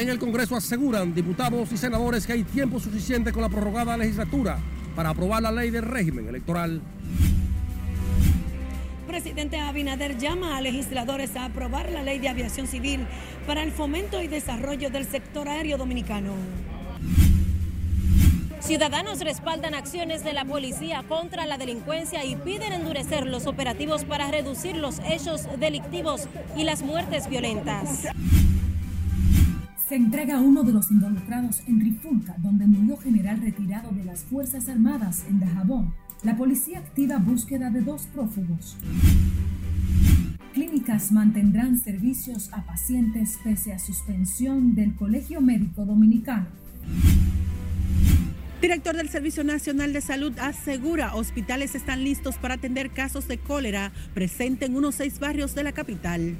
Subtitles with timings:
[0.00, 4.58] En el Congreso aseguran diputados y senadores que hay tiempo suficiente con la prorrogada legislatura
[4.96, 6.80] para aprobar la ley del régimen electoral.
[9.06, 13.06] Presidente Abinader llama a legisladores a aprobar la ley de aviación civil
[13.46, 16.32] para el fomento y desarrollo del sector aéreo dominicano.
[18.60, 24.30] Ciudadanos respaldan acciones de la policía contra la delincuencia y piden endurecer los operativos para
[24.30, 26.26] reducir los hechos delictivos
[26.56, 28.06] y las muertes violentas.
[29.90, 34.68] Se entrega uno de los involucrados en Trifulca, donde murió general retirado de las Fuerzas
[34.68, 35.92] Armadas en Dajabón.
[36.22, 38.76] La policía activa búsqueda de dos prófugos.
[40.52, 46.46] Clínicas mantendrán servicios a pacientes pese a suspensión del Colegio Médico Dominicano.
[48.62, 53.90] Director del Servicio Nacional de Salud asegura hospitales están listos para atender casos de cólera
[54.14, 56.36] presente en unos seis barrios de la capital.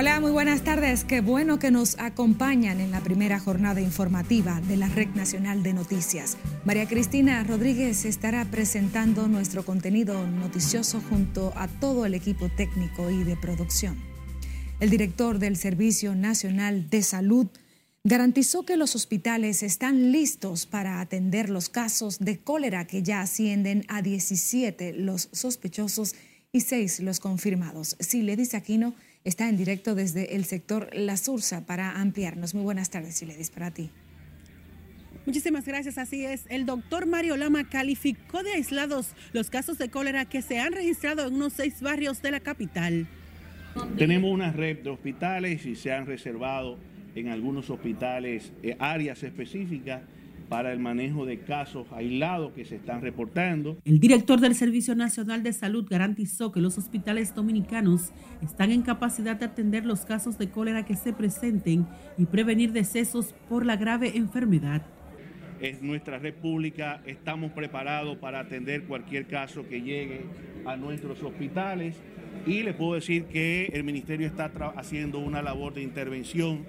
[0.00, 1.04] Hola, muy buenas tardes.
[1.04, 5.74] Qué bueno que nos acompañan en la primera jornada informativa de la Red Nacional de
[5.74, 6.38] Noticias.
[6.64, 13.24] María Cristina Rodríguez estará presentando nuestro contenido noticioso junto a todo el equipo técnico y
[13.24, 14.02] de producción.
[14.80, 17.48] El director del Servicio Nacional de Salud
[18.02, 23.84] garantizó que los hospitales están listos para atender los casos de cólera que ya ascienden
[23.88, 26.14] a 17 los sospechosos
[26.52, 27.96] y 6 los confirmados.
[28.00, 32.54] Si le dice Aquino, está en directo desde el sector La Sursa para ampliarnos.
[32.54, 33.90] Muy buenas tardes, Siledis, para ti.
[35.26, 36.44] Muchísimas gracias, así es.
[36.48, 41.28] El doctor Mario Lama calificó de aislados los casos de cólera que se han registrado
[41.28, 43.06] en unos seis barrios de la capital.
[43.96, 46.78] Tenemos una red de hospitales y se han reservado
[47.14, 50.02] en algunos hospitales eh, áreas específicas
[50.50, 53.78] para el manejo de casos aislados que se están reportando.
[53.84, 58.10] El director del Servicio Nacional de Salud garantizó que los hospitales dominicanos
[58.42, 61.86] están en capacidad de atender los casos de cólera que se presenten
[62.18, 64.82] y prevenir decesos por la grave enfermedad.
[65.60, 70.24] Es nuestra república, estamos preparados para atender cualquier caso que llegue
[70.66, 71.94] a nuestros hospitales
[72.44, 76.64] y le puedo decir que el ministerio está haciendo una labor de intervención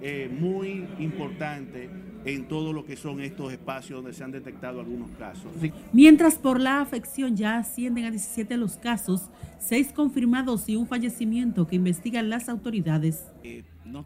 [0.00, 1.88] eh, muy importante
[2.24, 5.52] en todo lo que son estos espacios donde se han detectado algunos casos.
[5.92, 11.66] Mientras por la afección ya ascienden a 17 los casos, seis confirmados y un fallecimiento
[11.66, 13.24] que investigan las autoridades.
[13.42, 14.04] Eh, no,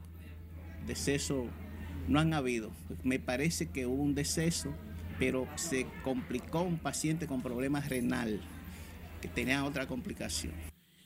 [0.86, 1.46] deceso
[2.08, 2.70] no han habido.
[3.04, 4.72] Me parece que hubo un deceso,
[5.18, 8.40] pero se complicó un paciente con problemas renal,
[9.20, 10.52] que tenía otra complicación.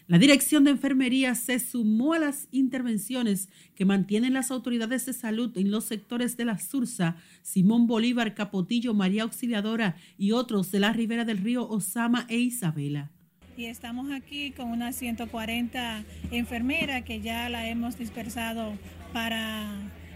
[0.08, 5.56] La Dirección de Enfermería se sumó a las intervenciones que mantienen las autoridades de salud
[5.56, 10.92] en los sectores de la Sursa, Simón Bolívar, Capotillo, María Auxiliadora y otros de la
[10.92, 13.10] ribera del río Osama e Isabela.
[13.56, 18.72] Y estamos aquí con unas 140 enfermeras que ya la hemos dispersado
[19.12, 19.70] para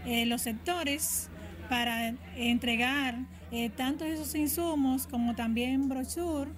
[0.05, 1.29] eh, los sectores
[1.69, 3.15] para entregar
[3.51, 6.51] eh, tanto esos insumos como también brochure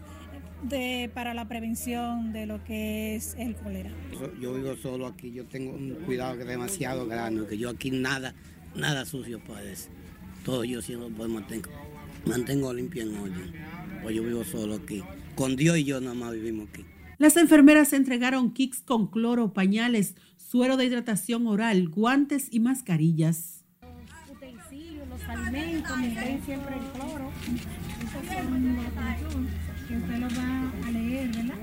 [0.64, 3.92] de, para la prevención de lo que es el cólera.
[4.40, 8.34] Yo vivo solo aquí, yo tengo un cuidado demasiado grande, que yo aquí nada,
[8.76, 9.92] nada sucio puede ser.
[10.44, 11.70] Todo yo siempre pues mantengo,
[12.26, 13.54] mantengo limpio en orden.
[14.02, 15.04] Pues yo vivo solo aquí.
[15.36, 16.86] Con Dios y yo nada más vivimos aquí.
[17.18, 23.66] Las enfermeras entregaron kits con cloro, pañales, suero de hidratación oral, guantes y mascarillas.
[23.82, 25.98] Los utensilios, los alimentos,
[26.46, 27.30] siempre el cloro
[29.96, 31.56] usted lo va a leer, ¿verdad?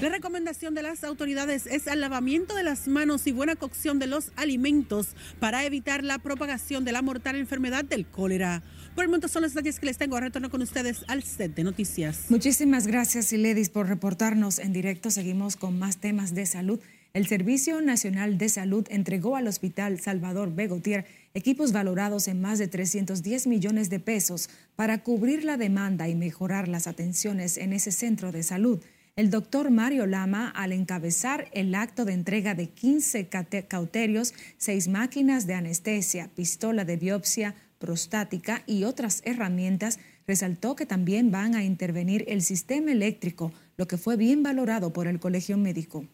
[0.00, 4.06] La recomendación de las autoridades es el lavamiento de las manos y buena cocción de
[4.06, 5.08] los alimentos
[5.40, 8.62] para evitar la propagación de la mortal enfermedad del cólera.
[8.94, 10.20] Por el momento son los detalles que les tengo.
[10.20, 12.26] Retorno con ustedes al set de noticias.
[12.28, 15.10] Muchísimas gracias, Iledis, por reportarnos en directo.
[15.10, 16.78] Seguimos con más temas de salud.
[17.12, 22.68] El Servicio Nacional de Salud entregó al Hospital Salvador Begotier equipos valorados en más de
[22.68, 28.32] 310 millones de pesos para cubrir la demanda y mejorar las atenciones en ese centro
[28.32, 28.80] de salud.
[29.16, 33.28] El doctor Mario Lama, al encabezar el acto de entrega de 15
[33.66, 41.30] cauterios, seis máquinas de anestesia, pistola de biopsia prostática y otras herramientas, resaltó que también
[41.30, 46.04] van a intervenir el sistema eléctrico, lo que fue bien valorado por el Colegio Médico.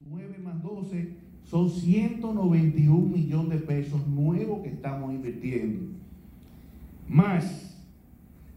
[0.00, 5.84] 9 más 12 son 191 millones de pesos nuevos que estamos invirtiendo.
[7.08, 7.78] Más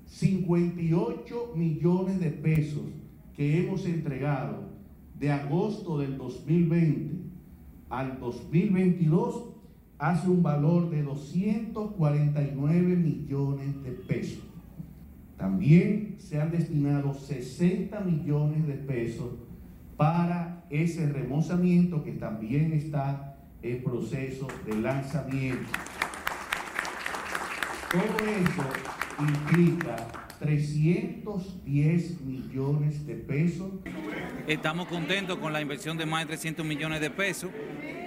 [0.08, 2.82] 58 millones de pesos
[3.36, 4.64] que hemos entregado
[5.20, 7.18] de agosto del 2020
[7.92, 9.44] al 2022
[10.00, 14.44] hace un valor de 249 millones de pesos.
[15.38, 19.36] También se han destinado 60 millones de pesos
[19.96, 25.70] para ese remozamiento que también está en proceso de lanzamiento.
[27.92, 28.64] Todo eso
[29.20, 29.96] implica
[30.40, 33.72] 310 millones de pesos.
[34.48, 37.50] Estamos contentos con la inversión de más de 300 millones de pesos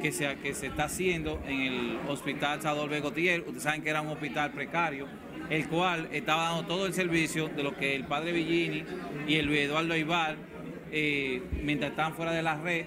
[0.02, 3.40] que se, que se está haciendo en el Hospital Salvador Begotier.
[3.40, 5.06] Ustedes saben que era un hospital precario,
[5.48, 8.84] el cual estaba dando todo el servicio de lo que el padre Villini
[9.26, 10.36] y el Eduardo Ibar,
[10.92, 12.86] eh, mientras estaban fuera de la red,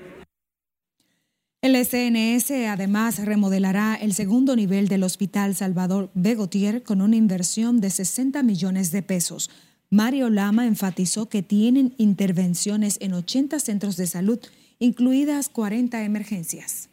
[1.64, 7.90] el SNS además remodelará el segundo nivel del Hospital Salvador Begotier con una inversión de
[7.90, 9.50] 60 millones de pesos.
[9.90, 14.40] Mario Lama enfatizó que tienen intervenciones en 80 centros de salud,
[14.80, 16.90] incluidas 40 emergencias.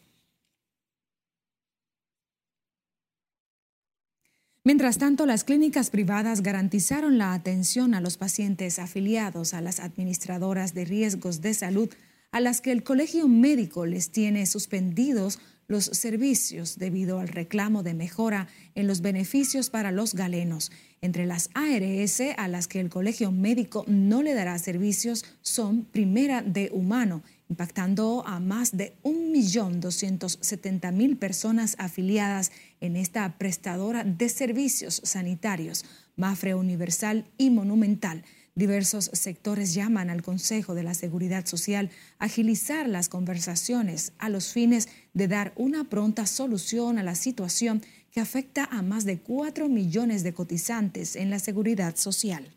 [4.63, 10.75] Mientras tanto, las clínicas privadas garantizaron la atención a los pacientes afiliados a las administradoras
[10.75, 11.89] de riesgos de salud
[12.31, 17.95] a las que el Colegio Médico les tiene suspendidos los servicios debido al reclamo de
[17.95, 20.71] mejora en los beneficios para los galenos.
[21.01, 26.43] Entre las ARS a las que el Colegio Médico no le dará servicios son Primera
[26.43, 32.51] de Humano, impactando a más de 1.270.000 personas afiliadas
[32.81, 35.85] en esta prestadora de servicios sanitarios,
[36.17, 38.25] Mafre Universal y Monumental.
[38.55, 44.53] Diversos sectores llaman al Consejo de la Seguridad Social a agilizar las conversaciones a los
[44.53, 49.69] fines de dar una pronta solución a la situación que afecta a más de 4
[49.69, 52.51] millones de cotizantes en la seguridad social.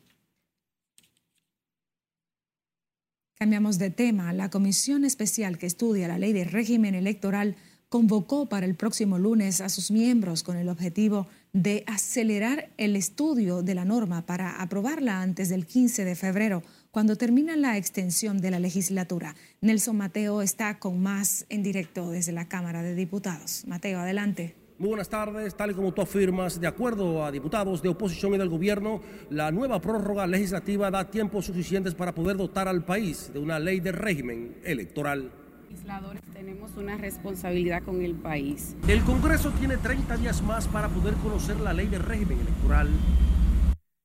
[3.36, 4.31] Cambiamos de tema.
[4.31, 7.58] La comisión especial que estudia la ley de régimen electoral
[7.94, 13.62] convocó para el próximo lunes a sus miembros con el objetivo de acelerar el estudio
[13.62, 18.50] de la norma para aprobarla antes del 15 de febrero, cuando termina la extensión de
[18.50, 19.36] la legislatura.
[19.62, 23.63] Nelson Mateo está con más en directo desde la Cámara de Diputados.
[23.68, 24.56] Mateo, adelante.
[24.80, 25.54] Muy buenas tardes.
[25.54, 29.51] Tal y como tú afirmas, de acuerdo a diputados de oposición y del gobierno, la
[29.51, 33.92] nueva prórroga legislativa da tiempos suficientes para poder dotar al país de una ley de
[33.92, 35.43] régimen electoral
[35.74, 38.75] legisladores tenemos una responsabilidad con el país.
[38.88, 42.90] El Congreso tiene 30 días más para poder conocer la ley de régimen electoral.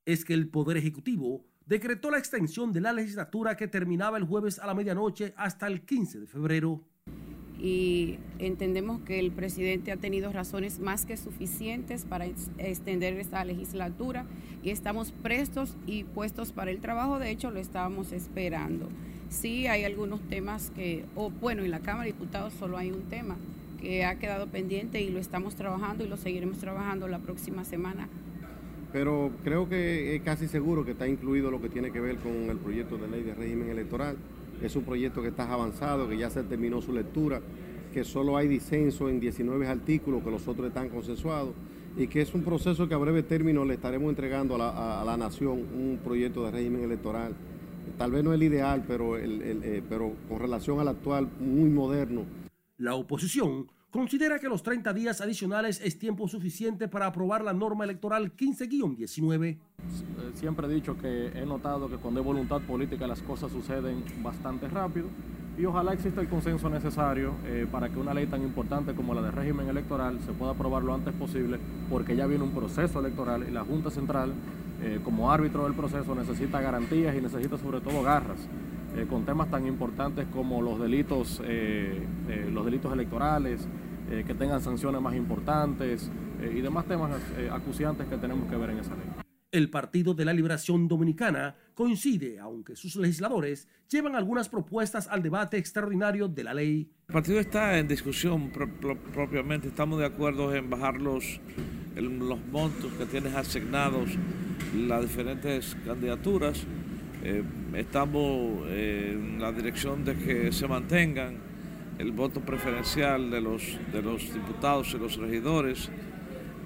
[0.05, 4.57] Es que el Poder Ejecutivo decretó la extensión de la legislatura que terminaba el jueves
[4.57, 6.83] a la medianoche hasta el 15 de febrero.
[7.59, 14.25] Y entendemos que el presidente ha tenido razones más que suficientes para extender esta legislatura
[14.63, 17.19] y estamos prestos y puestos para el trabajo.
[17.19, 18.89] De hecho, lo estábamos esperando.
[19.29, 23.03] Sí hay algunos temas que, o bueno, en la Cámara de Diputados solo hay un
[23.03, 23.37] tema
[23.79, 28.09] que ha quedado pendiente y lo estamos trabajando y lo seguiremos trabajando la próxima semana.
[28.91, 32.33] Pero creo que es casi seguro que está incluido lo que tiene que ver con
[32.49, 34.17] el proyecto de ley de régimen electoral.
[34.63, 37.39] Es un proyecto que está avanzado, que ya se terminó su lectura,
[37.93, 41.53] que solo hay disenso en 19 artículos, que los otros están consensuados
[41.95, 45.05] y que es un proceso que a breve término le estaremos entregando a la, a
[45.05, 47.35] la nación un proyecto de régimen electoral
[47.97, 52.23] tal vez no es el ideal, pero, eh, pero con relación al actual, muy moderno.
[52.77, 57.83] La oposición considera que los 30 días adicionales es tiempo suficiente para aprobar la norma
[57.83, 59.49] electoral 15-19.
[59.49, 59.57] Eh,
[60.35, 64.67] siempre he dicho que he notado que cuando hay voluntad política las cosas suceden bastante
[64.67, 65.07] rápido
[65.59, 69.21] y ojalá exista el consenso necesario eh, para que una ley tan importante como la
[69.21, 73.45] de régimen electoral se pueda aprobar lo antes posible porque ya viene un proceso electoral
[73.45, 74.31] y la Junta Central
[74.81, 78.39] eh, como árbitro del proceso necesita garantías y necesita sobre todo garras
[78.95, 81.41] eh, con temas tan importantes como los delitos,
[82.51, 83.67] los delitos electorales,
[84.09, 86.09] que tengan sanciones más importantes
[86.41, 87.11] y demás temas
[87.51, 89.28] acuciantes que tenemos que ver en esa ley.
[89.51, 95.57] El Partido de la Liberación Dominicana coincide, aunque sus legisladores llevan algunas propuestas al debate
[95.57, 96.91] extraordinario de la ley.
[97.07, 101.41] El partido está en discusión propiamente, estamos de acuerdo en bajar los,
[101.95, 104.11] los montos que tienes asignados
[104.75, 106.63] las diferentes candidaturas.
[107.23, 111.37] Eh, estamos en la dirección de que se mantengan
[111.97, 115.89] el voto preferencial de los, de los diputados y los regidores.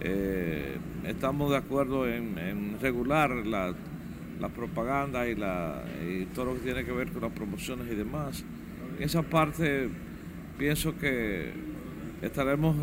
[0.03, 3.73] Eh, estamos de acuerdo en, regular la,
[4.53, 8.43] propaganda y, la, y todo lo que tiene que ver con las promociones y demás.
[8.97, 9.89] En esa parte
[10.57, 11.51] pienso que
[12.21, 12.75] estaremos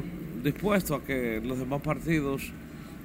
[0.43, 2.53] dispuestos a que los demás partidos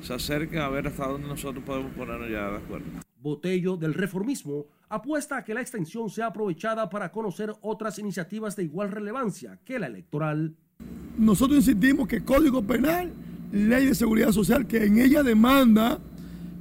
[0.02, 2.86] se acerquen a ver hasta dónde nosotros podemos ponernos ya de acuerdo.
[3.20, 8.64] Botello del Reformismo apuesta a que la extensión sea aprovechada para conocer otras iniciativas de
[8.64, 10.56] igual relevancia que la electoral.
[11.18, 13.12] nosotros insistimos que Código Penal,
[13.56, 15.98] Ley de Seguridad Social, que en ella demanda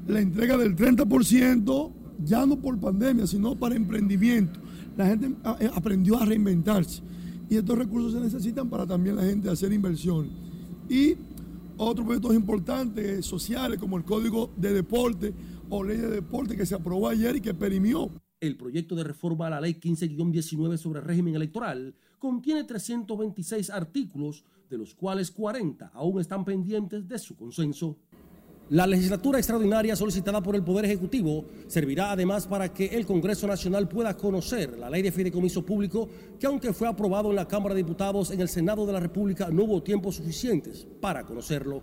[0.06, 1.92] la entrega del 30%,
[2.24, 4.60] ya no por pandemia, sino para emprendimiento.
[4.96, 7.02] La gente eh, aprendió a reinventarse
[7.50, 10.30] y estos recursos se necesitan para también la gente hacer inversión.
[10.88, 11.16] Y
[11.76, 15.34] otros proyectos importantes sociales como el Código de Deporte
[15.70, 18.08] o Ley de Deporte que se aprobó ayer y que perimió.
[18.38, 24.78] El proyecto de reforma a la Ley 15-19 sobre régimen electoral contiene 326 artículos, de
[24.78, 27.97] los cuales 40 aún están pendientes de su consenso.
[28.71, 33.88] La legislatura extraordinaria solicitada por el Poder Ejecutivo servirá además para que el Congreso Nacional
[33.88, 36.09] pueda conocer la ley de fideicomiso público
[36.40, 39.50] que aunque fue aprobado en la Cámara de Diputados, en el Senado de la República
[39.50, 41.83] no hubo tiempos suficientes para conocerlo.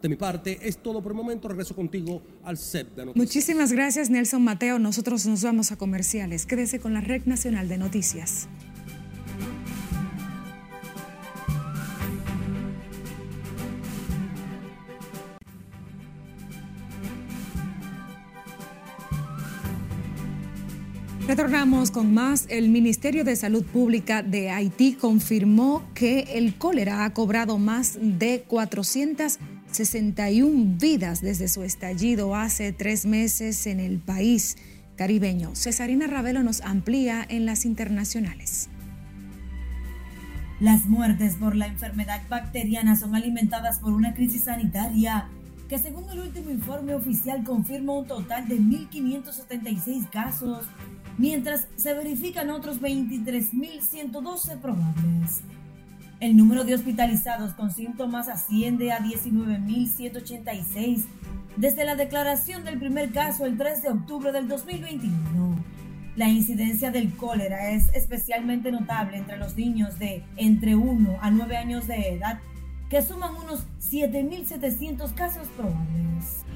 [0.00, 1.48] De mi parte, es todo por el momento.
[1.48, 3.16] Regreso contigo al set de noticias.
[3.16, 4.78] Muchísimas gracias, Nelson Mateo.
[4.78, 6.46] Nosotros nos vamos a comerciales.
[6.46, 8.48] Quédese con la Red Nacional de Noticias.
[21.30, 22.48] Retornamos con más.
[22.50, 28.42] El Ministerio de Salud Pública de Haití confirmó que el cólera ha cobrado más de
[28.48, 34.56] 461 vidas desde su estallido hace tres meses en el país
[34.96, 35.54] caribeño.
[35.54, 38.68] Cesarina Ravelo nos amplía en las internacionales.
[40.58, 45.28] Las muertes por la enfermedad bacteriana son alimentadas por una crisis sanitaria
[45.68, 50.66] que según el último informe oficial confirma un total de 1.576 casos
[51.20, 55.42] mientras se verifican otros 23.112 probables.
[56.18, 61.04] El número de hospitalizados con síntomas asciende a 19.186
[61.58, 65.62] desde la declaración del primer caso el 3 de octubre del 2021.
[66.16, 71.56] La incidencia del cólera es especialmente notable entre los niños de entre 1 a 9
[71.58, 72.38] años de edad,
[72.88, 76.46] que suman unos 7.700 casos probables.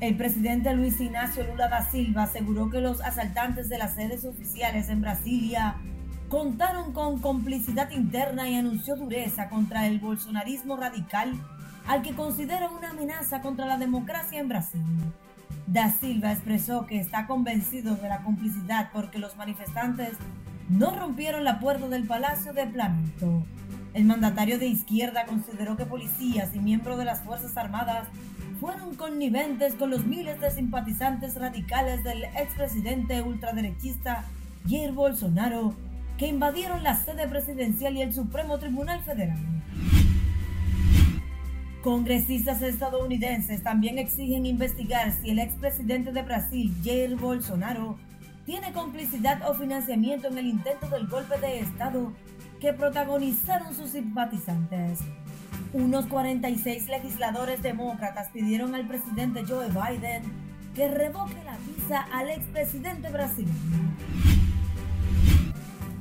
[0.00, 4.90] El presidente Luis Ignacio Lula da Silva aseguró que los asaltantes de las sedes oficiales
[4.90, 5.76] en Brasilia
[6.28, 11.32] contaron con complicidad interna y anunció dureza contra el bolsonarismo radical,
[11.86, 14.84] al que considera una amenaza contra la democracia en Brasil.
[15.66, 20.12] Da Silva expresó que está convencido de la complicidad porque los manifestantes
[20.68, 23.46] no rompieron la puerta del Palacio de Planito.
[23.94, 28.08] El mandatario de izquierda consideró que policías y miembros de las Fuerzas Armadas
[28.60, 34.24] fueron conniventes con los miles de simpatizantes radicales del expresidente ultraderechista
[34.68, 35.74] Jair Bolsonaro
[36.18, 39.38] que invadieron la sede presidencial y el Supremo Tribunal Federal.
[41.82, 47.98] Congresistas estadounidenses también exigen investigar si el expresidente de Brasil, Jair Bolsonaro,
[48.44, 52.12] tiene complicidad o financiamiento en el intento del golpe de Estado
[52.60, 55.00] que protagonizaron sus simpatizantes.
[55.72, 60.22] Unos 46 legisladores demócratas pidieron al presidente Joe Biden
[60.74, 63.54] que revoque la visa al expresidente brasileño.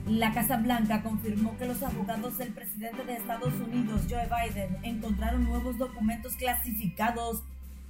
[0.07, 5.45] La Casa Blanca confirmó que los abogados del presidente de Estados Unidos, Joe Biden, encontraron
[5.45, 7.41] nuevos documentos clasificados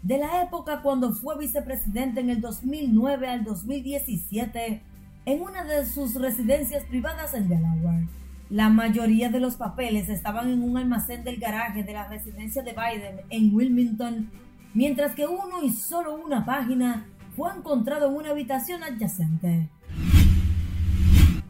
[0.02, 4.82] de la época cuando fue vicepresidente en el 2009 al 2017
[5.26, 8.08] en una de sus residencias privadas en Delaware.
[8.50, 12.74] La mayoría de los papeles estaban en un almacén del garaje de la residencia de
[12.74, 14.30] Biden en Wilmington,
[14.76, 19.70] mientras que uno y solo una página fue encontrado en una habitación adyacente.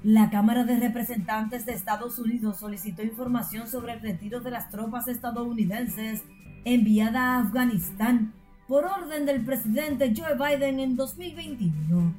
[0.03, 5.07] La Cámara de Representantes de Estados Unidos solicitó información sobre el retiro de las tropas
[5.07, 6.23] estadounidenses
[6.63, 8.33] enviadas a Afganistán
[8.67, 12.13] por orden del presidente Joe Biden en 2021.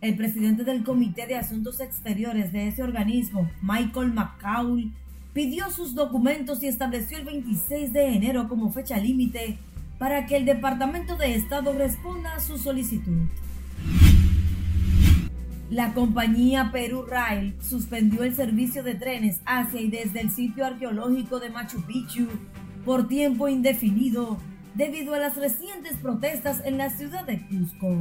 [0.00, 4.92] El presidente del Comité de Asuntos Exteriores de ese organismo, Michael McCaul,
[5.34, 9.58] pidió sus documentos y estableció el 26 de enero como fecha límite
[9.98, 13.28] para que el Departamento de Estado responda a su solicitud.
[15.68, 21.40] La compañía Perú Rail suspendió el servicio de trenes hacia y desde el sitio arqueológico
[21.40, 22.26] de Machu Picchu
[22.86, 24.38] por tiempo indefinido
[24.74, 27.98] debido a las recientes protestas en la ciudad de Cusco.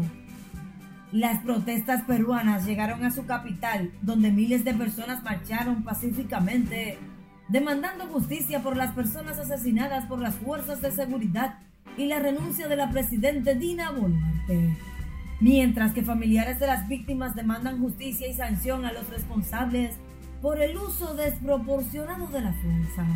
[1.11, 6.99] Las protestas peruanas llegaron a su capital, donde miles de personas marcharon pacíficamente,
[7.47, 11.57] demandando justicia por las personas asesinadas por las fuerzas de seguridad
[11.97, 14.77] y la renuncia de la presidenta Dina Boluarte.
[15.39, 19.95] Mientras que familiares de las víctimas demandan justicia y sanción a los responsables
[20.43, 23.07] por el uso desproporcionado de la fuerza.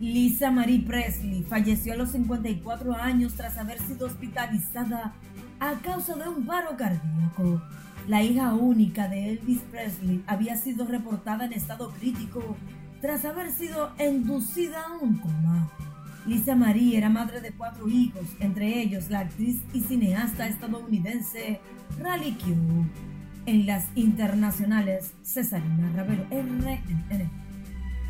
[0.00, 5.12] Lisa Marie Presley falleció a los 54 años tras haber sido hospitalizada
[5.58, 7.60] a causa de un paro cardíaco.
[8.06, 12.56] La hija única de Elvis Presley había sido reportada en estado crítico
[13.00, 15.68] tras haber sido inducida a un coma.
[16.26, 21.60] Lisa Marie era madre de cuatro hijos, entre ellos la actriz y cineasta estadounidense
[21.98, 22.54] Raleigh Q.
[23.46, 27.47] En las internacionales, Cesarina Ravero, RNN.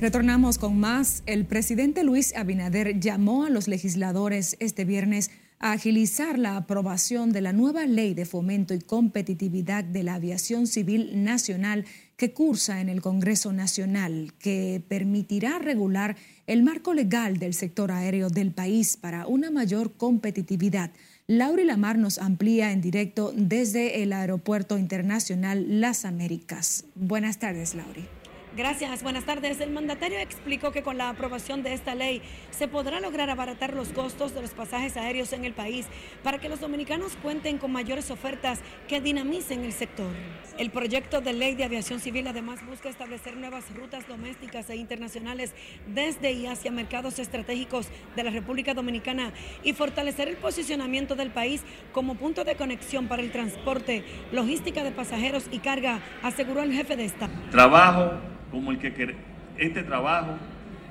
[0.00, 1.22] Retornamos con más.
[1.26, 7.42] El presidente Luis Abinader llamó a los legisladores este viernes a agilizar la aprobación de
[7.42, 11.84] la nueva ley de fomento y competitividad de la aviación civil nacional
[12.16, 18.30] que cursa en el Congreso Nacional, que permitirá regular el marco legal del sector aéreo
[18.30, 20.92] del país para una mayor competitividad.
[21.26, 26.86] Lauri Lamar nos amplía en directo desde el Aeropuerto Internacional Las Américas.
[26.94, 28.08] Buenas tardes, Lauri.
[28.56, 29.60] Gracias, buenas tardes.
[29.60, 33.90] El mandatario explicó que con la aprobación de esta ley se podrá lograr abaratar los
[33.90, 35.86] costos de los pasajes aéreos en el país
[36.24, 38.58] para que los dominicanos cuenten con mayores ofertas
[38.88, 40.10] que dinamicen el sector.
[40.58, 45.54] El proyecto de ley de aviación civil además busca establecer nuevas rutas domésticas e internacionales
[45.86, 47.86] desde y hacia mercados estratégicos
[48.16, 49.32] de la República Dominicana
[49.62, 54.90] y fortalecer el posicionamiento del país como punto de conexión para el transporte, logística de
[54.90, 57.30] pasajeros y carga, aseguró el jefe de esta.
[57.52, 59.14] Trabajo como el que
[59.58, 60.36] este trabajo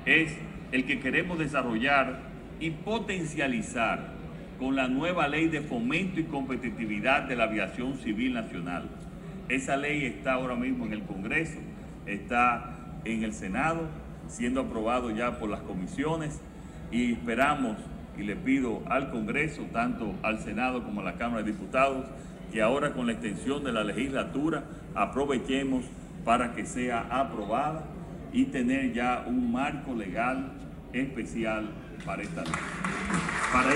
[0.06, 0.36] es
[0.72, 2.20] el que queremos desarrollar
[2.60, 4.12] y potencializar
[4.58, 8.88] con la nueva ley de fomento y competitividad de la aviación civil nacional.
[9.48, 11.58] Esa ley está ahora mismo en el Congreso,
[12.06, 13.88] está en el Senado,
[14.28, 16.40] siendo aprobado ya por las comisiones
[16.92, 17.76] y esperamos
[18.18, 22.06] y le pido al Congreso, tanto al Senado como a la Cámara de Diputados,
[22.52, 25.84] que ahora con la extensión de la legislatura aprovechemos
[26.24, 27.84] para que sea aprobada
[28.32, 30.52] y tener ya un marco legal
[30.92, 31.70] especial
[32.04, 32.52] para esta ley.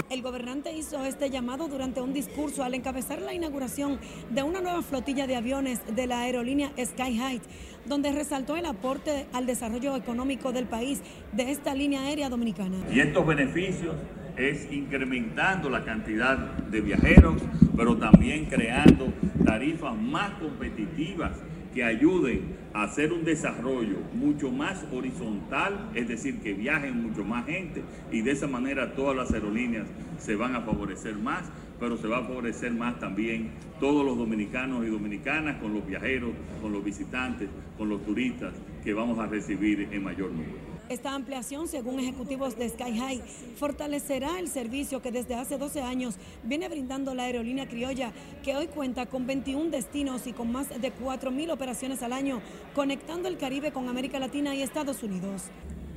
[0.08, 3.98] El gobernante hizo este llamado durante un discurso al encabezar la inauguración
[4.30, 7.42] de una nueva flotilla de aviones de la aerolínea Sky Height,
[7.84, 11.02] donde resaltó el aporte al desarrollo económico del país
[11.32, 12.76] de esta línea aérea dominicana.
[12.92, 13.96] Y estos beneficios
[14.36, 17.42] es incrementando la cantidad de viajeros,
[17.76, 19.12] pero también creando
[19.44, 21.32] tarifas más competitivas
[21.74, 27.46] que ayuden a hacer un desarrollo mucho más horizontal, es decir, que viajen mucho más
[27.46, 29.86] gente y de esa manera todas las aerolíneas
[30.18, 34.86] se van a favorecer más, pero se va a favorecer más también todos los dominicanos
[34.86, 36.30] y dominicanas con los viajeros,
[36.62, 40.73] con los visitantes, con los turistas que vamos a recibir en mayor número.
[40.90, 43.22] Esta ampliación, según ejecutivos de Sky High,
[43.56, 48.66] fortalecerá el servicio que desde hace 12 años viene brindando la aerolínea criolla, que hoy
[48.66, 52.42] cuenta con 21 destinos y con más de 4.000 operaciones al año,
[52.74, 55.44] conectando el Caribe con América Latina y Estados Unidos.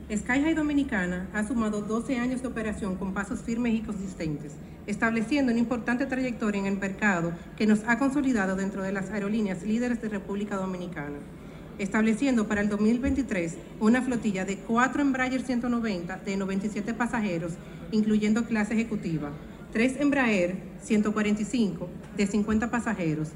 [0.10, 4.54] Sky High Dominicana ha sumado 12 años de operación con pasos firmes y consistentes,
[4.86, 9.64] estableciendo una importante trayectoria en el mercado que nos ha consolidado dentro de las aerolíneas
[9.64, 11.18] líderes de República Dominicana
[11.78, 17.54] estableciendo para el 2023 una flotilla de 4 Embraer 190 de 97 pasajeros,
[17.92, 19.32] incluyendo clase ejecutiva,
[19.74, 23.30] 3 Embraer 145 de 50 pasajeros,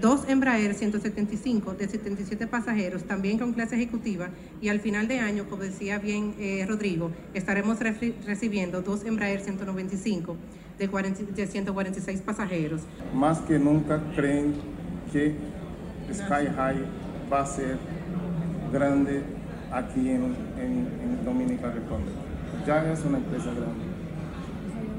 [0.00, 4.30] 2 Embraer 175 de 77 pasajeros, también con clase ejecutiva,
[4.60, 10.36] y al final de año, como decía bien eh, Rodrigo, estaremos recibiendo 2 Embraer 195
[10.78, 10.88] de,
[11.36, 12.82] de 146 pasajeros.
[13.14, 14.54] Más que nunca creen
[15.12, 15.36] que
[16.12, 17.78] Sky High va a ser
[18.72, 19.22] grande
[19.72, 22.14] aquí en, en, en Dominica Republic.
[22.66, 23.84] Ya es una empresa grande.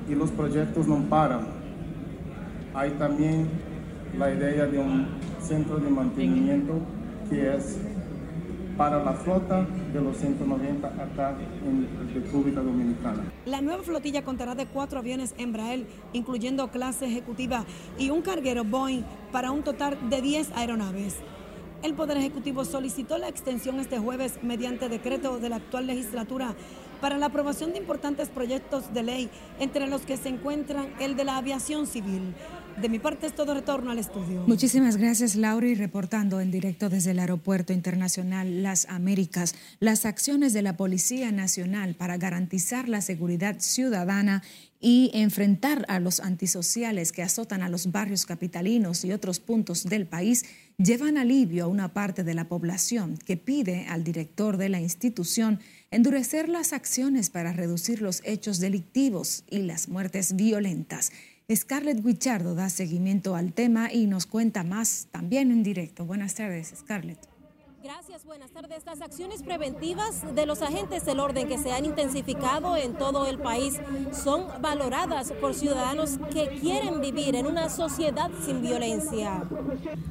[0.10, 1.48] Y los proyectos no paran.
[2.74, 3.48] Hay también
[4.18, 5.08] la idea de un
[5.40, 6.80] centro de mantenimiento
[7.30, 7.80] que es
[8.78, 11.36] para la flota de los 190 acá
[11.66, 13.24] en República Dominicana.
[13.46, 17.66] La nueva flotilla contará de cuatro aviones Embraer, incluyendo clase ejecutiva,
[17.98, 21.16] y un carguero Boeing para un total de 10 aeronaves.
[21.86, 26.56] El Poder Ejecutivo solicitó la extensión este jueves mediante decreto de la actual legislatura
[27.00, 31.26] para la aprobación de importantes proyectos de ley, entre los que se encuentran el de
[31.26, 32.34] la aviación civil.
[32.82, 34.44] De mi parte es todo retorno al estudio.
[34.48, 40.54] Muchísimas gracias, Laura, y reportando en directo desde el Aeropuerto Internacional Las Américas las acciones
[40.54, 44.42] de la Policía Nacional para garantizar la seguridad ciudadana
[44.82, 50.06] y enfrentar a los antisociales que azotan a los barrios capitalinos y otros puntos del
[50.06, 50.46] país
[50.78, 55.60] llevan alivio a una parte de la población que pide al director de la institución
[55.92, 61.12] endurecer las acciones para reducir los hechos delictivos y las muertes violentas.
[61.54, 66.06] Scarlett Guichardo da seguimiento al tema y nos cuenta más también en directo.
[66.06, 67.35] Buenas tardes, Scarlett.
[67.86, 68.84] Gracias, buenas tardes.
[68.88, 73.38] Las acciones preventivas de los agentes del orden que se han intensificado en todo el
[73.38, 73.80] país
[74.12, 79.44] son valoradas por ciudadanos que quieren vivir en una sociedad sin violencia.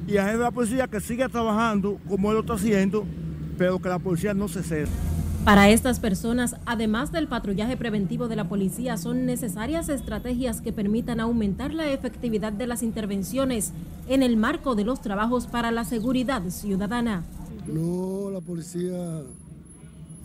[0.07, 3.03] Y a de la policía que sigue trabajando como él lo está haciendo,
[3.57, 4.87] pero que la policía no se ceda.
[5.43, 11.19] Para estas personas, además del patrullaje preventivo de la policía, son necesarias estrategias que permitan
[11.19, 13.73] aumentar la efectividad de las intervenciones
[14.07, 17.25] en el marco de los trabajos para la seguridad ciudadana.
[17.67, 19.21] No, la policía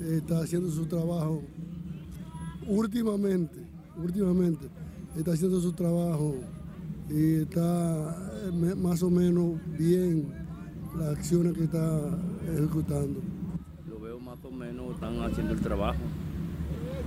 [0.00, 1.42] está haciendo su trabajo
[2.66, 3.58] últimamente,
[3.96, 4.68] últimamente
[5.16, 6.36] está haciendo su trabajo
[7.08, 10.32] y está eh, más o menos bien
[10.98, 12.00] las acciones que está
[12.52, 13.20] ejecutando
[14.60, 15.98] menos están haciendo el trabajo.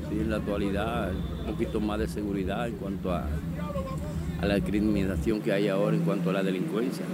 [0.09, 1.11] Sí, en la actualidad,
[1.45, 3.25] un poquito más de seguridad en cuanto a,
[4.41, 7.05] a la criminalización que hay ahora en cuanto a la delincuencia.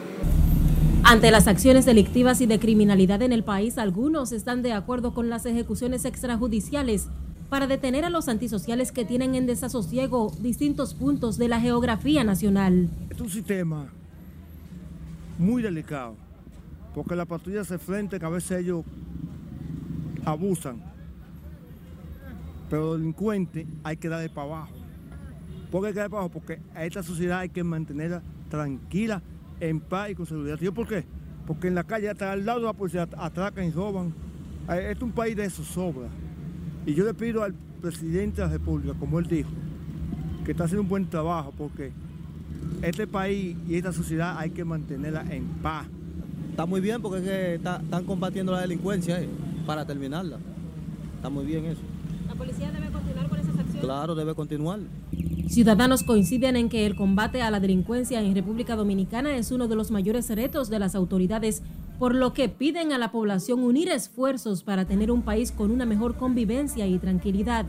[1.09, 5.27] Ante las acciones delictivas y de criminalidad en el país, algunos están de acuerdo con
[5.27, 7.07] las ejecuciones extrajudiciales
[7.49, 12.89] para detener a los antisociales que tienen en desasosiego distintos puntos de la geografía nacional.
[13.09, 13.87] Es un sistema
[15.39, 16.15] muy delicado,
[16.93, 18.85] porque la patrulla se frente que a veces ellos
[20.23, 20.79] abusan.
[22.69, 24.73] Pero delincuentes hay que darle para abajo.
[25.71, 26.33] ¿Por qué hay que darle para abajo?
[26.33, 29.23] Porque a esta sociedad hay que mantenerla tranquila,
[29.59, 30.59] en paz y con seguridad.
[30.61, 31.05] ¿Y por qué?
[31.47, 34.13] Porque en la calle, hasta al lado de la policía, atracan y roban.
[34.69, 36.07] Este es un país de zozobra.
[36.85, 39.49] Y yo le pido al presidente de la República, como él dijo,
[40.45, 41.91] que está haciendo un buen trabajo, porque
[42.81, 45.87] este país y esta sociedad hay que mantenerla en paz.
[46.51, 49.21] Está muy bien porque es que están combatiendo la delincuencia.
[49.21, 49.29] ¿eh?
[49.69, 50.39] para terminarla.
[51.17, 51.81] Está muy bien eso.
[52.27, 53.38] ¿La policía debe continuar con?
[53.81, 54.79] Claro, debe continuar.
[55.47, 59.75] Ciudadanos coinciden en que el combate a la delincuencia en República Dominicana es uno de
[59.75, 61.63] los mayores retos de las autoridades,
[61.97, 65.85] por lo que piden a la población unir esfuerzos para tener un país con una
[65.85, 67.65] mejor convivencia y tranquilidad.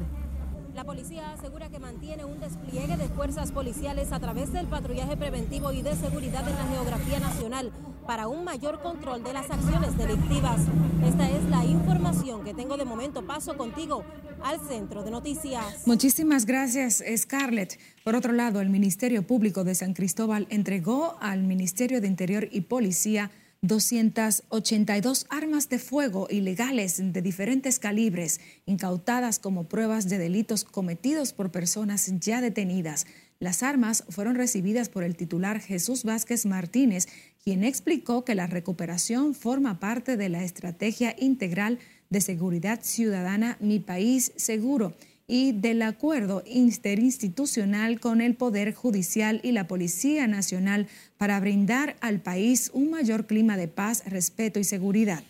[0.75, 5.73] La policía asegura que mantiene un despliegue de fuerzas policiales a través del patrullaje preventivo
[5.73, 7.73] y de seguridad en la geografía nacional
[8.07, 10.61] para un mayor control de las acciones delictivas.
[11.05, 13.27] Esta es la información que tengo de momento.
[13.27, 14.05] Paso contigo
[14.43, 15.87] al centro de noticias.
[15.87, 17.79] Muchísimas gracias, Scarlett.
[18.05, 22.63] Por otro lado, el Ministerio Público de San Cristóbal entregó al Ministerio de Interior y
[22.63, 23.31] Policía
[23.63, 31.51] 282 armas de fuego ilegales de diferentes calibres, incautadas como pruebas de delitos cometidos por
[31.51, 33.07] personas ya detenidas.
[33.43, 37.09] Las armas fueron recibidas por el titular Jesús Vázquez Martínez,
[37.43, 41.79] quien explicó que la recuperación forma parte de la estrategia integral
[42.11, 44.93] de seguridad ciudadana Mi País Seguro
[45.27, 52.21] y del acuerdo interinstitucional con el Poder Judicial y la Policía Nacional para brindar al
[52.21, 55.25] país un mayor clima de paz, respeto y seguridad.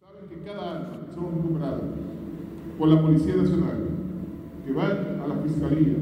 [0.00, 1.82] Saben que cada año recuperadas
[2.78, 3.90] por la Policía Nacional,
[4.64, 5.94] que van a la Fiscalía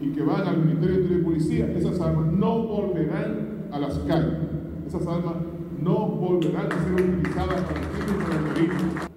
[0.00, 4.38] y que van al Ministerio de Policía, esas armas no volverán a las calles.
[4.86, 5.34] Esas armas
[5.80, 9.08] no volverán a ser utilizadas para crimen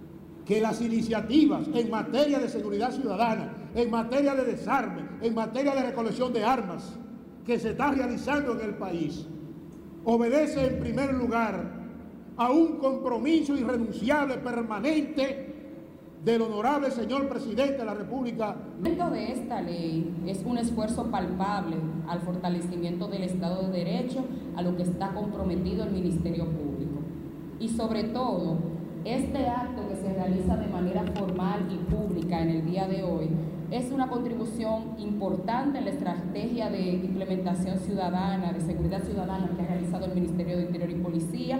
[0.46, 5.84] que las iniciativas en materia de seguridad ciudadana, en materia de desarme, en materia de
[5.84, 6.98] recolección de armas
[7.46, 9.28] que se está realizando en el país,
[10.04, 11.72] obedece en primer lugar
[12.38, 15.51] a un compromiso irrenunciable permanente
[16.24, 18.56] del honorable señor presidente de la República.
[18.84, 24.24] El de esta ley es un esfuerzo palpable al fortalecimiento del Estado de Derecho,
[24.56, 27.02] a lo que está comprometido el Ministerio Público.
[27.60, 28.60] Y sobre todo,
[29.04, 33.30] este acto que se realiza de manera formal y pública en el día de hoy
[33.72, 39.66] es una contribución importante en la estrategia de implementación ciudadana, de seguridad ciudadana que ha
[39.66, 41.60] realizado el Ministerio de Interior y Policía.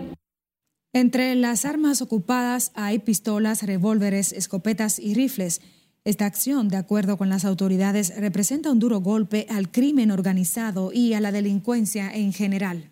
[0.94, 5.62] Entre las armas ocupadas hay pistolas, revólveres, escopetas y rifles.
[6.04, 11.14] Esta acción, de acuerdo con las autoridades, representa un duro golpe al crimen organizado y
[11.14, 12.90] a la delincuencia en general.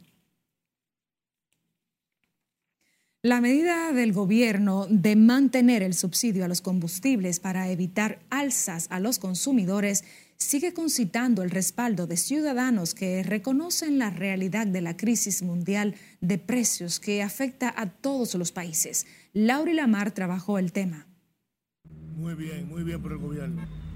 [3.21, 9.01] La medida del gobierno de mantener el subsidio a los combustibles para evitar alzas a
[9.01, 10.05] los consumidores
[10.39, 16.37] sigue concitando el respaldo de ciudadanos que reconocen la realidad de la crisis mundial de
[16.37, 19.05] precios que afecta a todos los países.
[19.33, 21.05] Laura Lamar trabajó el tema.
[22.15, 23.88] Muy bien, muy bien por el gobierno.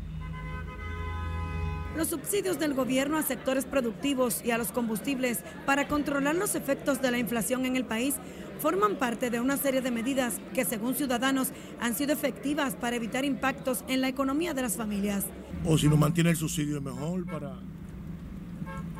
[1.96, 7.02] Los subsidios del gobierno a sectores productivos y a los combustibles para controlar los efectos
[7.02, 8.16] de la inflación en el país
[8.60, 13.26] forman parte de una serie de medidas que, según ciudadanos, han sido efectivas para evitar
[13.26, 15.26] impactos en la economía de las familias.
[15.66, 17.60] O si nos mantiene el subsidio es mejor para,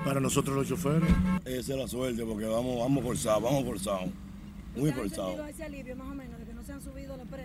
[0.06, 1.10] para nosotros los choferes.
[1.46, 4.10] Esa es la suerte porque vamos, vamos forzados, vamos forzados,
[4.76, 5.40] muy forzados.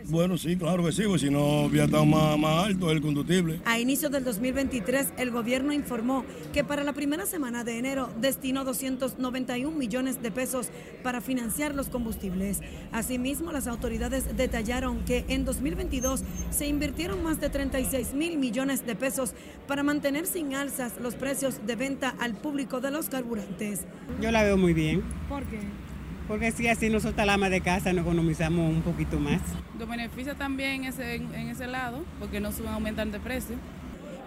[0.08, 3.60] Bueno, sí, claro que sí, porque si no hubiera estado más, más alto el conductible.
[3.64, 8.64] A inicios del 2023, el gobierno informó que para la primera semana de enero destinó
[8.64, 10.68] 291 millones de pesos
[11.02, 12.60] para financiar los combustibles.
[12.92, 18.94] Asimismo, las autoridades detallaron que en 2022 se invirtieron más de 36 mil millones de
[18.94, 19.34] pesos
[19.66, 23.80] para mantener sin alzas los precios de venta al público de los carburantes.
[24.20, 25.02] Yo la veo muy bien.
[25.28, 25.87] ¿Por qué?
[26.28, 29.40] Porque si así nosotros la ama de casa nos economizamos un poquito más.
[29.78, 33.56] Nos beneficia también ese, en ese lado, porque no suben aumentar de precio.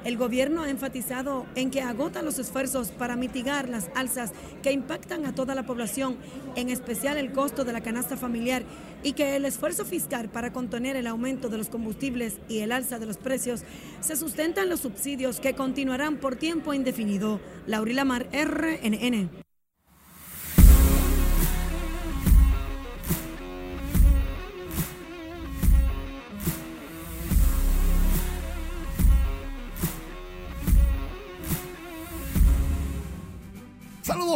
[0.04, 4.32] El gobierno ha enfatizado en que agota los esfuerzos para mitigar las alzas
[4.64, 6.18] que impactan a toda la población,
[6.56, 8.64] en especial el costo de la canasta familiar,
[9.04, 12.98] y que el esfuerzo fiscal para contener el aumento de los combustibles y el alza
[12.98, 13.62] de los precios
[14.00, 17.40] se sustenta en los subsidios que continuarán por tiempo indefinido.
[17.68, 19.51] Laurila Mar, RNN.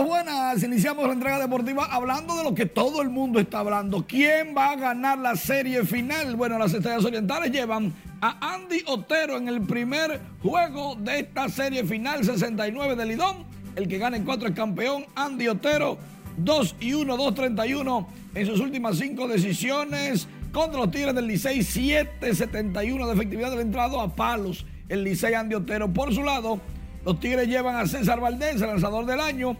[0.03, 4.05] Buenas, iniciamos la entrega deportiva hablando de lo que todo el mundo está hablando.
[4.05, 6.36] ¿Quién va a ganar la serie final?
[6.36, 11.86] Bueno, las estrellas orientales llevan a Andy Otero en el primer juego de esta serie
[11.86, 13.45] final 69 de Lidón.
[13.77, 15.05] El que gane en cuatro es campeón.
[15.15, 15.97] Andy Otero
[16.38, 18.05] 2 y 1, 2-31
[18.36, 20.27] en sus últimas cinco decisiones.
[20.51, 24.65] Contra los Tigres del Licey, 7-71 de efectividad del entrado a palos.
[24.89, 25.93] El Licey Andy Otero.
[25.93, 26.60] Por su lado,
[27.05, 29.55] los Tigres llevan a César Valdés, lanzador del año,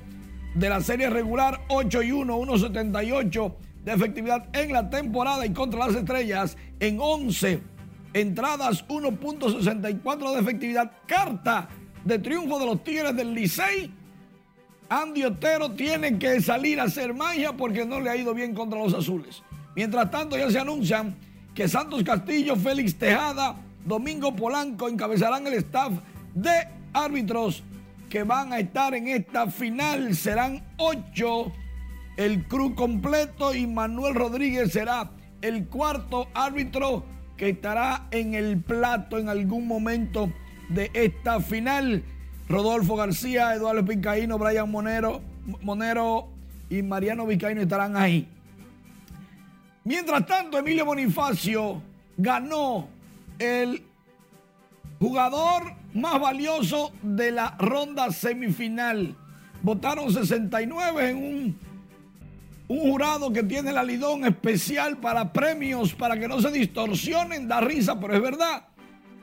[0.56, 5.86] de la serie regular 8 y 1, 1.78 de efectividad en la temporada y contra
[5.88, 7.62] las estrellas en 11
[8.13, 10.91] entradas, 1.64 de efectividad.
[11.06, 11.68] Carta
[12.04, 13.94] de triunfo de los Tigres del Licey.
[14.88, 18.80] Andy Otero tiene que salir a hacer magia porque no le ha ido bien contra
[18.80, 19.44] los azules.
[19.76, 21.15] Mientras tanto, ya se anuncian
[21.54, 25.91] que Santos Castillo, Félix Tejada, Domingo Polanco encabezarán el staff
[26.34, 27.63] de árbitros
[28.10, 30.15] que van a estar en esta final.
[30.15, 31.52] Serán ocho.
[32.18, 37.04] El crew completo y Manuel Rodríguez será el cuarto árbitro
[37.36, 40.32] que estará en el plato en algún momento
[40.70, 42.04] de esta final.
[42.48, 45.22] Rodolfo García, Eduardo Pincaíno, Brian Monero,
[45.62, 46.30] Monero
[46.70, 48.28] y Mariano Vizcaíno estarán ahí.
[49.84, 51.82] Mientras tanto, Emilio Bonifacio
[52.18, 52.88] ganó
[53.38, 53.84] el
[55.00, 59.15] jugador más valioso de la ronda semifinal.
[59.62, 61.60] Votaron 69 en un,
[62.67, 67.99] jurado que tiene la Lidón especial para premios, para que no se distorsionen, da risa,
[67.99, 68.67] pero es verdad.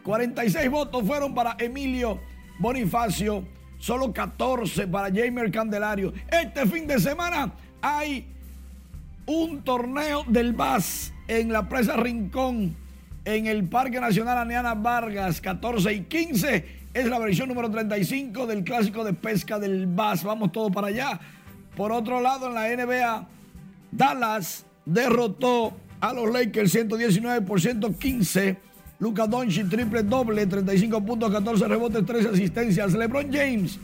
[0.03, 2.21] 46 votos fueron para Emilio
[2.59, 3.45] Bonifacio,
[3.79, 6.13] solo 14 para Jamer Candelario.
[6.31, 8.27] Este fin de semana hay
[9.27, 12.82] un torneo del BAS en la presa Rincón
[13.25, 16.83] en el Parque Nacional Aneana Vargas, 14 y 15.
[16.95, 20.25] Es la versión número 35 del clásico de pesca del Bass.
[20.25, 21.21] Vamos todos para allá.
[21.77, 23.29] Por otro lado, en la NBA,
[23.91, 28.59] Dallas derrotó a los Lakers 119 por 115.
[28.99, 32.93] Luca Doncic triple doble, 35 puntos, 14 rebotes, 13 asistencias.
[32.93, 33.79] LeBron James,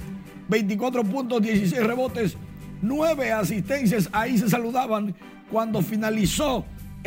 [0.48, 2.37] 24 puntos, 16 rebotes,
[2.83, 4.09] 9 asistencias.
[4.12, 5.14] Ahí se saludaban
[5.51, 6.64] cuando finalizó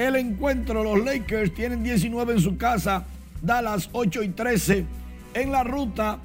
[0.07, 0.83] el encuentro.
[0.83, 3.05] Los Lakers tienen 19 en su casa,
[3.41, 4.85] Dallas 8 y 13
[5.33, 6.19] en la ruta.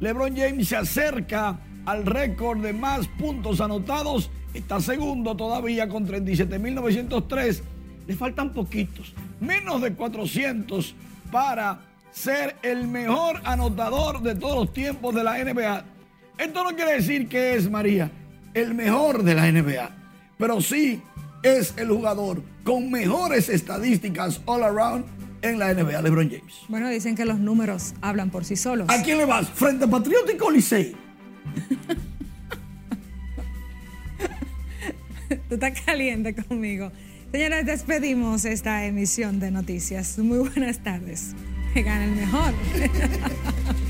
[0.00, 4.30] LeBron James se acerca al récord de más puntos anotados.
[4.54, 7.62] Está segundo todavía con 37.903.
[8.06, 10.94] Le faltan poquitos, menos de 400
[11.30, 15.84] para ser el mejor anotador de todos los tiempos de la NBA.
[16.38, 18.10] Esto no quiere decir que es, María,
[18.54, 19.90] el mejor de la NBA,
[20.38, 21.02] pero sí
[21.42, 25.04] es el jugador con mejores estadísticas all around
[25.42, 26.54] en la NBA, LeBron James.
[26.68, 28.88] Bueno, dicen que los números hablan por sí solos.
[28.90, 29.48] ¿A quién le vas?
[29.48, 30.94] ¿Frente Patriótico o Licey?
[35.48, 36.92] Tú estás caliente conmigo.
[37.32, 40.18] Señores, despedimos esta emisión de noticias.
[40.18, 41.34] Muy buenas tardes.
[41.72, 42.52] Que gane el mejor.